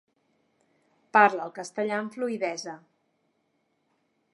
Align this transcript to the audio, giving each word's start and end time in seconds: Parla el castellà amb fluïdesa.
Parla 1.17 1.45
el 1.49 1.53
castellà 1.59 1.95
amb 2.01 2.17
fluïdesa. 2.17 2.77